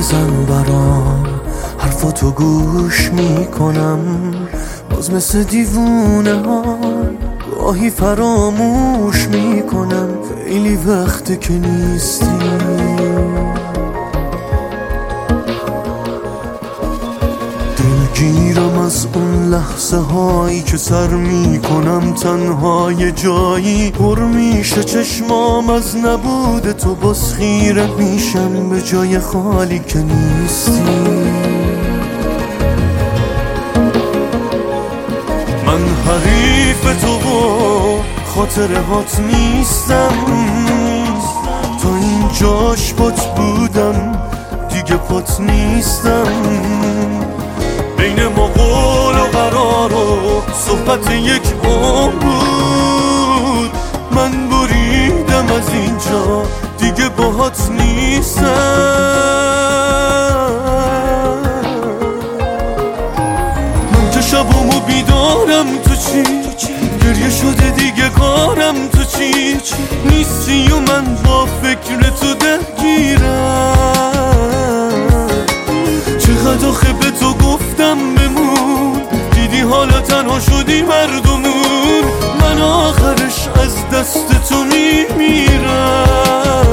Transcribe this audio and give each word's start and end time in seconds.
بزن 0.00 0.44
برام. 0.48 1.26
حرفاتو 1.78 2.30
گوش 2.30 3.10
می‌کنم. 3.12 4.00
باز 4.90 5.10
مثل 5.10 5.42
دیوونه 5.42 6.42
ها 6.42 6.78
گاهی 7.58 7.90
فراموش 7.90 9.28
می‌کنم. 9.28 10.08
خیلی 10.44 10.76
وقته 10.76 11.36
که 11.36 11.52
نیستی. 11.52 12.26
دلگیرم 17.76 18.59
از 18.90 19.06
اون 19.14 19.48
لحظه 19.54 19.96
هایی 19.96 20.62
که 20.62 20.76
سر 20.76 21.08
می‌کنم 21.08 22.14
تنها 22.14 22.92
یه 22.92 23.12
جایی 23.12 23.90
پر 23.90 24.18
میشه 24.18 24.84
چشمام 24.84 25.70
از 25.70 25.96
نبود 25.96 26.72
تو 26.72 26.94
باز 26.94 27.34
خیره 27.34 27.86
میشم 27.98 28.68
به 28.68 28.82
جای 28.82 29.18
خالی 29.18 29.78
که 29.78 29.98
نیستی. 29.98 30.82
من 35.66 35.84
حریف 36.06 37.00
تو 37.00 37.28
و 37.28 38.02
خاطره 38.34 38.80
هات 38.80 39.20
نیستم 39.20 40.14
تا 41.82 41.96
این 41.96 42.28
جاش 42.40 42.94
پات 42.94 43.26
بودم 43.36 44.18
دیگه 44.68 44.96
پات 44.96 45.40
نیستم. 45.40 46.89
و 49.80 49.82
قرار 49.82 50.24
و 50.24 50.42
صحبت 50.66 51.10
یک 51.10 51.42
بود 51.42 52.20
من 54.10 54.48
بریدم 54.48 55.46
از 55.56 55.74
اینجا 55.74 56.42
دیگه 56.78 57.08
باهات 57.08 57.70
نیستم 57.70 58.44
من 63.92 64.10
که 64.10 64.20
شبامو 64.20 64.80
بیدارم 64.80 65.78
تو 65.84 65.94
چی 65.94 66.22
گریه 67.04 67.30
شده 67.30 67.70
دیگه 67.70 68.08
کارم 68.08 68.88
تو 68.88 69.04
چی 69.04 69.56
نیستی 70.04 70.72
و 70.72 70.80
من 70.80 71.04
با 71.24 71.46
فکر 71.62 72.10
تو 72.10 72.34
درگیرم 72.34 72.79
تنها 80.00 80.40
شدی 80.40 80.82
مردمون. 80.82 82.04
من 82.40 82.60
آخرش 82.60 83.48
از 83.62 83.88
دست 83.88 84.48
تو 84.48 84.64
میمیرم 84.64 86.69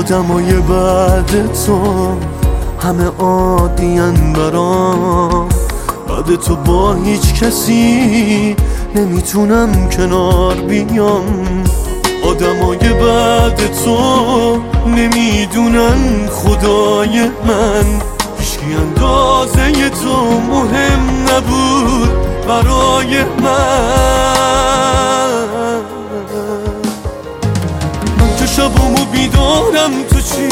آدمای 0.00 0.52
بعد 0.52 1.52
تو 1.66 2.08
همه 2.82 3.04
عادین 3.18 4.32
برام. 4.32 5.48
بعد 6.08 6.36
تو 6.40 6.56
با 6.56 6.94
هیچ 6.94 7.34
کسی 7.34 8.56
نمی‌تونم 8.94 9.88
کنار 9.88 10.54
بیام. 10.54 11.64
آدمای 12.24 12.78
بعد 12.78 13.60
تو 13.84 14.58
نمی‌دونن 14.86 16.28
خدای 16.28 17.20
من. 17.22 17.84
هیچکی 18.38 18.74
اندازه 18.74 19.90
تو 19.90 20.40
مهم 20.50 21.00
نبود 21.22 22.10
برای 22.48 23.24
من. 23.42 24.29
بیدارم 29.30 30.02
تو 30.10 30.20
چی؟ 30.20 30.48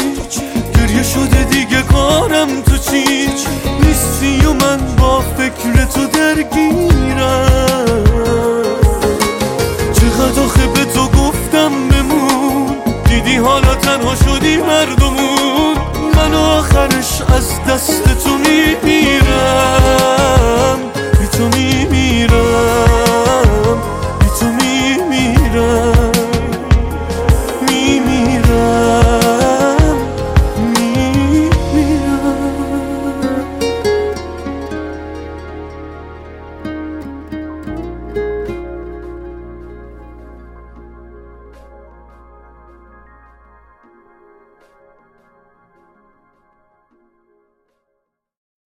گریه 0.74 1.02
شده 1.02 1.44
دیگه 1.44 1.82
کارم 1.82 2.62
تو 2.62 2.76
چی؟ 2.76 3.28
نیستی 3.82 4.46
و 4.46 4.52
من 4.52 4.96
با 4.96 5.20
فکر 5.20 5.84
تو 5.84 6.06
درگیرم. 6.06 8.04
چقدر 9.92 10.42
آخه 10.42 10.66
به 10.66 10.84
تو 10.84 11.08
گفتم 11.08 11.88
بمون؟ 11.88 12.76
دیدی 13.04 13.36
حالا 13.36 13.74
تنها 13.74 14.14
شدی 14.14 14.56
مردمون. 14.56 15.76
من 16.16 16.34
آخرش 16.34 17.22
از 17.36 17.64
دست 17.68 18.04
تو 18.24 18.30
میمیرم 18.30 20.37